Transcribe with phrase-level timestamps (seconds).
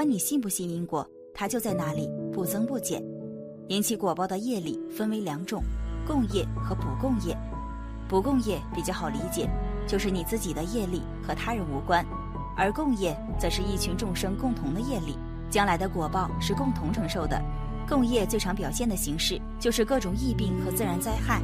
[0.00, 3.04] 管你信不信因果，它就在那里，不增不减。
[3.68, 5.62] 引起果报的业力分为两种：
[6.06, 7.36] 共业和不共业。
[8.08, 9.46] 不共业比较好理解，
[9.86, 12.02] 就是你自己的业力和他人无关；
[12.56, 15.18] 而共业则是一群众生共同的业力，
[15.50, 17.38] 将来的果报是共同承受的。
[17.86, 21.42] 共业最常表现的形式就是各种疫病和自然灾害，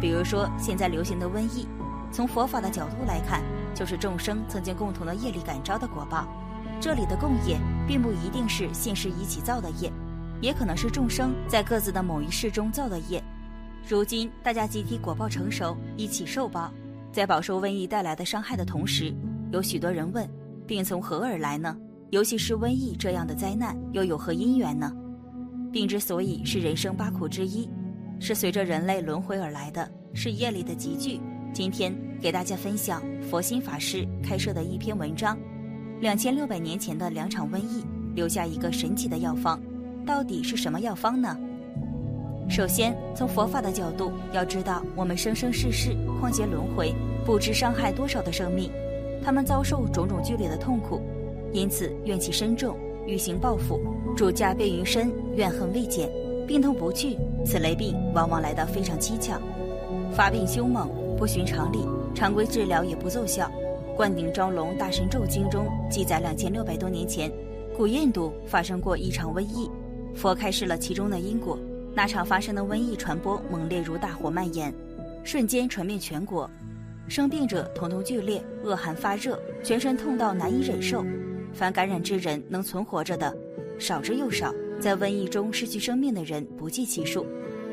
[0.00, 1.66] 比如说现在流行的瘟疫。
[2.12, 3.42] 从佛法的角度来看，
[3.74, 6.24] 就是众生曾经共同的业力感召的果报。
[6.78, 9.92] 这里的共业，并不一定是现世一起造的业。
[10.42, 13.22] 也可能是众生在各自的某一世中造的业，
[13.88, 16.70] 如今大家集体果报成熟，一起受报，
[17.10, 19.14] 在饱受瘟疫带来的伤害的同时，
[19.50, 20.28] 有许多人问：
[20.66, 21.74] 病从何而来呢？
[22.10, 24.92] 尤其是瘟疫这样的灾难，又有何因缘呢？
[25.72, 27.68] 病之所以是人生八苦之一，
[28.20, 31.18] 是随着人类轮回而来的，是业力的集聚。
[31.54, 35.36] 今天给大家分享佛心法师开设的一篇文章：
[35.98, 37.82] 两千六百年前的两场瘟疫，
[38.14, 39.58] 留下一个神奇的药方。
[40.04, 41.36] 到底是什么药方呢？
[42.50, 48.70] 首先，从佛法的角度，要知道我们生生世世旷劫轮回，不知伤害多少的生命，
[49.24, 51.00] 他们遭受种种剧烈的痛苦，
[51.52, 53.80] 因此怨气深重，欲行报复，
[54.14, 56.10] 主家便于身，怨恨未减，
[56.46, 57.16] 病痛不去。
[57.44, 59.40] 此类病往往来得非常蹊跷，
[60.12, 61.78] 发病凶猛，不寻常理，
[62.14, 63.46] 常规治疗也不奏效。
[63.96, 67.32] 《灌顶招龙大神咒经》中记载，两千六百多年前，
[67.74, 69.70] 古印度发生过一场瘟疫。
[70.14, 71.58] 佛开示了其中的因果，
[71.94, 74.70] 那场发生的瘟疫传播猛烈如大火蔓延，
[75.24, 76.48] 瞬间传遍全国，
[77.08, 81.02] 生病者疼痛剧烈，恶寒发热，全身痛到难以忍受。
[81.54, 83.34] 凡感染之人能存活着的，
[83.78, 87.24] 少之又少，在瘟疫中失去生命的人不计其数。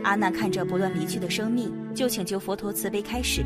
[0.04, 3.44] 阿难看着不断离去的生命，就请求佛陀慈悲开始，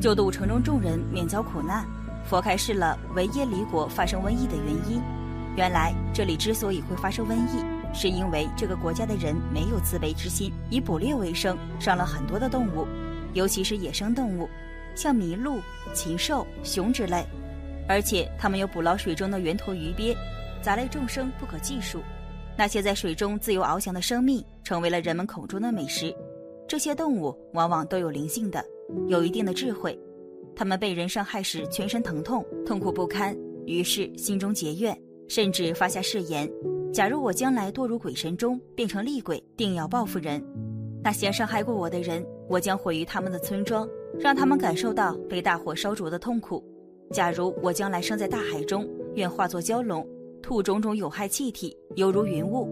[0.00, 1.84] 救度城中众人免遭苦难。
[2.30, 5.02] 佛开示了维耶离国发生瘟疫的原因，
[5.56, 7.60] 原来这里之所以会发生瘟疫。
[7.92, 12.86] 是因为这个国家的人没有慈悲之心，以捕猎为生，伤了很多的动物，
[13.32, 14.48] 尤其是野生动物，
[14.94, 15.58] 像麋鹿、
[15.92, 17.26] 禽兽、熊之类，
[17.88, 20.16] 而且他们又捕捞水中的圆头鱼鳖，
[20.62, 22.00] 杂类众生不可计数。
[22.56, 26.14] 那些在水中自由翱翔的生命，成为了人们口中的美食。
[26.68, 28.64] 这些动物往往都有灵性的，
[29.08, 29.98] 有一定的智慧，
[30.60, 33.34] 他们被人伤害时全身疼痛，痛苦不堪，
[33.64, 34.94] 于是心中结怨，
[35.26, 36.46] 甚至发下誓言。
[36.92, 40.44] 假如我将来堕入鬼神中，变成厉鬼，定要报复人。
[41.02, 43.88] 那些伤害过我的人，我将毁于他们的村庄，
[44.18, 46.62] 让他们感受到被大火烧灼的痛苦。
[47.10, 50.06] 假如我将来生在大海中，愿化作蛟龙，
[50.42, 52.68] 吐种种有害气体，犹如云雾，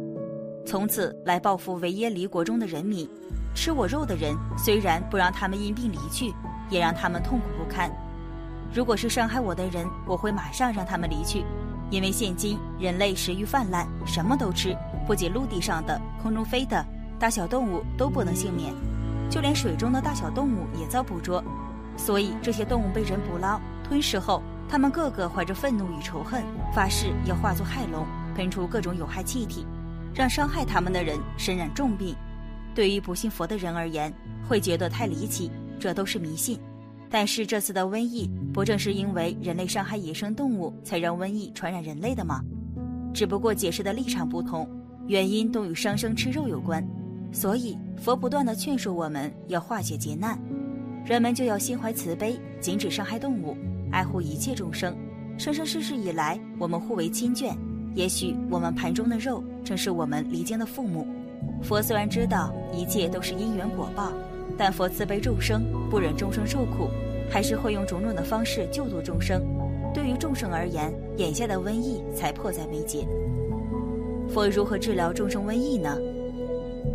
[0.66, 3.08] 从此来报复维耶离国中的人民。
[3.54, 6.30] 吃我肉的人，虽然不让他们因病离去，
[6.68, 7.90] 也让他们痛苦不堪。
[8.72, 11.44] 如果是伤害我的人，我会马上让他们离去。
[11.90, 14.76] 因为现今人类食欲泛滥，什么都吃，
[15.06, 16.84] 不仅陆地上的、空中飞的
[17.18, 18.74] 大小动物都不能幸免，
[19.30, 21.42] 就连水中的大小动物也遭捕捉。
[21.96, 29.66] 所以这些动物被人捕捞、吞食后，他们个个怀着愤怒与仇恨，发誓要化作害龙，喷出各种有害气体，
[30.14, 32.14] 让伤害他们的人身染重病。
[32.74, 34.12] 对于不信佛的人而言，
[34.46, 36.58] 会觉得太离奇，这都是迷信。
[37.10, 42.42] 但是这次的瘟疫不正是因为人类伤害野生动物，才让瘟疫传染人类的吗？
[43.14, 44.68] 只不过解释的立场不同，
[45.06, 46.86] 原因都与生生吃肉有关。
[47.32, 50.38] 所以佛不断的劝说我们要化解劫难，
[51.04, 53.56] 人们就要心怀慈悲，禁止伤害动物，
[53.90, 54.94] 爱护一切众生。
[55.38, 57.56] 生生世世以来，我们互为亲眷。
[57.94, 61.06] 也许我们盘中的肉，正是我们离间的父母。
[61.62, 64.12] 佛虽然知道一切都是因缘果报。
[64.56, 66.88] 但佛慈悲众生，不忍众生受苦，
[67.30, 69.42] 还是会用种种的方式救度众生。
[69.94, 73.06] 对于众生而言，眼下的瘟疫才迫在眉睫。
[74.28, 75.96] 佛如何治疗众生瘟疫呢？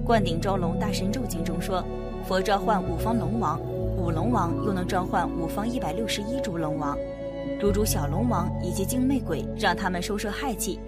[0.06, 1.84] 《灌顶招龙大神咒经》中说，
[2.28, 3.60] 佛召唤五方龙王，
[3.98, 6.98] 五龙王又能召唤五方一百六十一诸龙王，
[7.60, 10.80] 如诸小龙王以及精魅鬼，让他们收摄害气，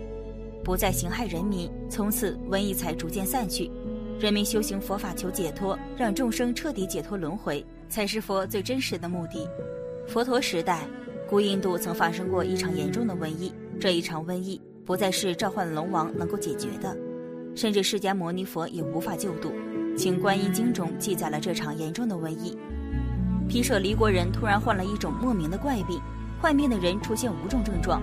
[0.64, 1.70] 不再行害人民。
[1.90, 3.72] 从此瘟疫才逐渐散去。
[4.18, 9.48] 人民修行佛法求解脱，让众生彻底解脱轮回，才是佛最真实的目的。
[10.08, 10.88] 佛陀时代，
[11.30, 13.54] 古印度曾发生过一场严重的瘟疫。
[13.78, 16.98] 这一场瘟疫不再是召唤龙王能够解决的，
[17.56, 19.50] 甚至释迦牟尼佛也无法救度。
[19.98, 22.58] 《请观音经》中记载了这场严重的瘟疫：
[23.50, 26.00] 毗舍离国人突然患了一种莫名的怪病，
[26.42, 28.02] 患病的人出现五种症状：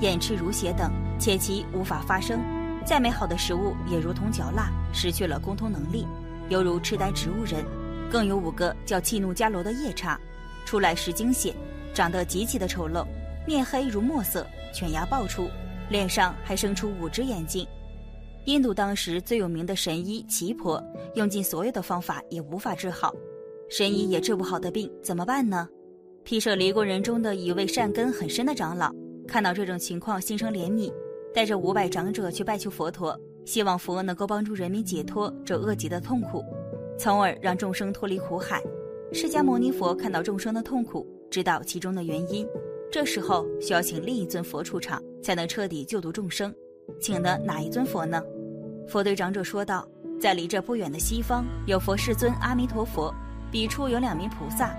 [0.00, 2.38] 眼赤如血等，且其无法发声。
[2.86, 6.06] 再美好的食物也如同嚼蜡，失去了沟通能力，
[6.50, 7.64] 犹如痴呆植物人。
[8.10, 10.20] 更有五个叫气怒迦罗的夜叉，
[10.64, 11.54] 出来时惊血，
[11.94, 13.04] 长得极其的丑陋，
[13.46, 15.48] 面黑如墨色，犬牙爆出，
[15.88, 17.66] 脸上还生出五只眼睛。
[18.44, 20.80] 印度当时最有名的神医奇婆，
[21.14, 23.12] 用尽所有的方法也无法治好，
[23.70, 25.66] 神医也治不好的病怎么办呢？
[26.22, 28.92] 毗舍离国人中的一位善根很深的长老，
[29.26, 30.92] 看到这种情况，心生怜悯，
[31.34, 36.44] 带着五百长者去拜求佛陀，希望佛能够帮助人民解脱这恶极的痛苦，
[36.96, 38.62] 从而让众生脱离苦海。
[39.12, 42.46] 释迦牟尼佛看到众生的痛苦，知道其中的原因，
[42.90, 46.54] 这时候需要请另一尊佛出场，才能彻底救度众生。
[47.00, 48.22] 请的哪一尊佛呢？
[48.86, 49.88] 佛对长者说道
[50.20, 53.12] ：“在离这不远的西方，有佛世尊阿弥陀佛，
[53.50, 54.72] 彼处有两名菩萨，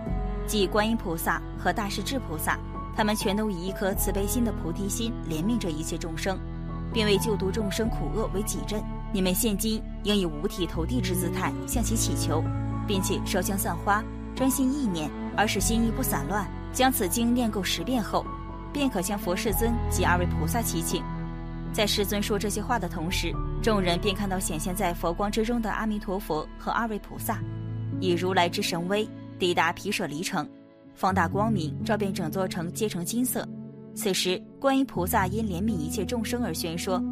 [0.47, 2.57] 即观音菩萨和大势至菩萨。
[2.95, 6.39] 他们全都以一颗慈悲心的菩提心怜悯着一切众生，
[6.93, 8.81] 并为救度众生苦厄为己任。
[9.11, 12.43] 你们现今应以五体投地之姿态向其祈求，
[12.87, 14.03] 并且烧香散花，
[14.35, 16.47] 专心意念，而使心意不散乱。
[16.73, 18.25] 将此经念够十遍后，
[18.73, 21.03] 便可向佛世尊及二位菩萨祈请。”
[21.71, 27.39] 在世尊说这些话的同时，众人便看到显现在佛光之中的阿弥陀佛和二位菩萨，
[27.99, 29.07] 以如来之神威
[29.37, 30.47] 抵达毗舍离城，
[30.95, 33.47] 放大光明，照遍整座城，皆成金色。
[33.93, 37.03] 此时，观音菩萨因怜悯一切众生而宣说：“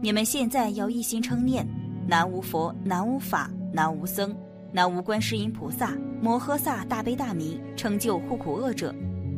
[0.00, 1.66] 你们现在要一心称念：
[2.06, 4.34] 南无佛，南无法，南无僧，
[4.72, 8.94] 南无观世音菩萨摩诃萨大悲大名，成就护苦恶者。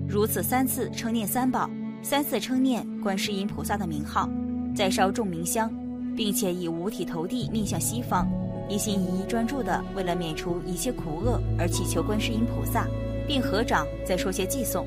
[0.06, 1.68] 如此三次称念三宝，
[2.02, 4.28] 三次称念观世音菩萨的名号。”
[4.74, 5.72] 再烧众明香，
[6.16, 8.28] 并且以五体投地面向西方，
[8.68, 12.88] 一心一意专注的为了免除一切苦厄而祈求观世音菩萨，
[13.26, 14.86] 并合掌再说些偈颂：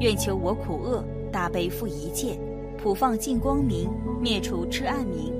[0.00, 2.38] 愿求我苦厄大悲负一切，
[2.76, 3.90] 普放净光明，
[4.20, 5.32] 灭除痴暗明，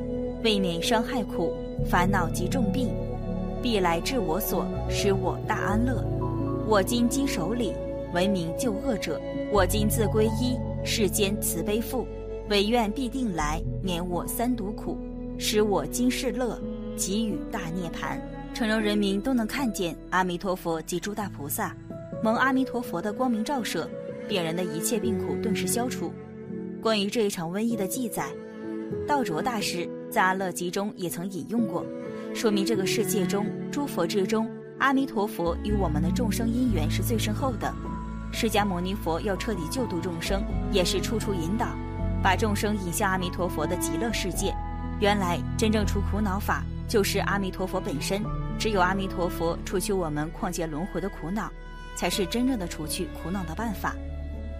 [0.42, 1.54] 未免伤害苦
[1.88, 2.90] 烦恼及重病，
[3.62, 6.04] 必来至我所，使我大安乐。
[6.66, 7.72] 我今经手里，
[8.12, 9.20] 闻名救恶者，
[9.52, 12.06] 我今自归依世间慈悲父。
[12.50, 14.96] 唯愿必定来免我三毒苦，
[15.38, 16.58] 使我今世乐，
[16.96, 18.18] 给予大涅盘。
[18.54, 21.76] 诚让人民都能看见阿弥陀佛及诸大菩萨，
[22.22, 23.88] 蒙阿弥陀佛的光明照射，
[24.28, 26.12] 病人的一切病苦顿时消除。
[26.82, 28.28] 关于这一场瘟疫的记载，
[29.06, 31.86] 道卓大师在《阿乐集》中也曾引用过，
[32.34, 37.72] 说明这个世界中诸佛之中，阿弥陀佛与我们的众生因缘是最深厚的。
[38.32, 40.42] 释迦牟尼佛要彻底救度众生，
[40.72, 41.68] 也是处处引导。
[42.20, 44.52] 把众生引向阿弥陀佛的极乐世界。
[45.00, 48.20] 原来真正除苦恼法就是阿弥陀佛本身。
[48.58, 51.48] 只有阿弥陀佛除去我们旷劫轮回的苦恼，
[51.98, 53.96] 才是真正的除去苦恼的办法。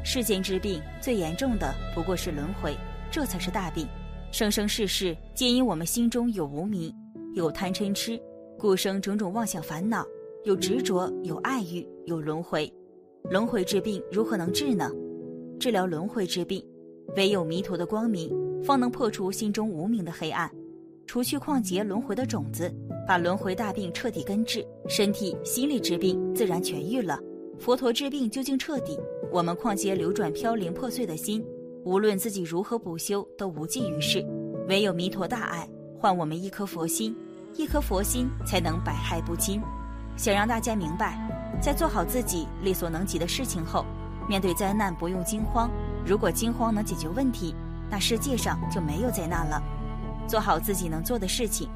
[0.02, 2.76] 世间之病最严重的不过是轮回，
[3.12, 3.86] 这才是大病。
[4.32, 6.92] 生生世世皆因我们心中有无明，
[7.34, 8.20] 有贪嗔痴，
[8.58, 10.04] 故生种种妄想烦恼，
[10.42, 12.70] 有执着，有爱欲，有轮回。
[13.30, 14.90] 轮回之病如何能治呢？
[15.60, 16.60] 治疗轮回之病。
[17.16, 18.28] 唯有弥陀的光明，
[18.64, 20.50] 方能破除心中无明的黑暗，
[21.06, 22.68] 除去旷劫轮回的种子，
[23.06, 27.18] 把轮回大病彻底根治，身体、心理之病自然痊愈了。
[27.58, 28.96] 佛陀治病究竟彻底，
[29.32, 31.44] 我们旷劫流转飘零破碎的心，
[31.84, 34.24] 无论自己如何补修，都无济于事。
[34.68, 35.68] 唯有弥陀大爱，
[35.98, 37.14] 换我们一颗佛心，
[37.56, 39.60] 一颗佛心才能百害不侵。
[40.16, 41.18] 想让大家明白，
[41.60, 43.84] 在做好自己力所能及的事情后，
[44.28, 45.68] 面对灾难不用惊慌。
[46.06, 47.54] 如果惊慌能解决问题，
[47.90, 49.60] 那世界上就没有灾难了。
[50.28, 51.68] 做好自己能做的事情。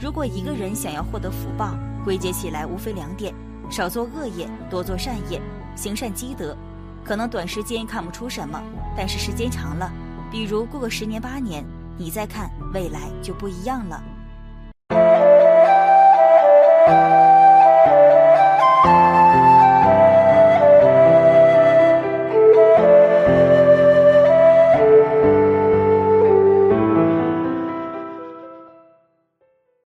[0.00, 3.32] 如果一个人想要获得福报，归结起来无非两点：
[3.70, 5.40] 少做恶业，多做善业，
[5.76, 6.56] 行善积德。
[7.04, 8.62] 可能短时间看不出什么，
[8.96, 9.90] 但是时间长了，
[10.30, 11.64] 比如过个十年八年，
[11.96, 14.02] 你再看未来就不一样了。